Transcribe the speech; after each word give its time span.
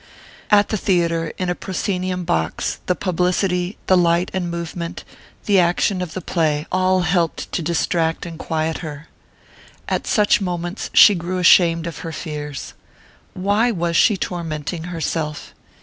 At 0.49 0.69
the 0.69 0.77
theatre, 0.77 1.31
in 1.37 1.47
a 1.47 1.53
proscenium 1.53 2.23
box, 2.23 2.79
the 2.87 2.95
publicity, 2.95 3.77
the 3.85 3.95
light 3.95 4.31
and 4.33 4.49
movement, 4.49 5.03
the 5.45 5.59
action 5.59 6.01
of 6.01 6.15
the 6.15 6.21
play, 6.23 6.65
all 6.71 7.01
helped 7.01 7.51
to 7.51 7.61
distract 7.61 8.25
and 8.25 8.39
quiet 8.39 8.79
her. 8.79 9.09
At 9.87 10.07
such 10.07 10.41
moments 10.41 10.89
she 10.95 11.13
grew 11.13 11.37
ashamed 11.37 11.85
of 11.85 11.99
her 11.99 12.11
fears. 12.11 12.73
Why 13.35 13.69
was 13.69 13.95
she 13.95 14.17
tormenting 14.17 14.85
herself? 14.85 15.53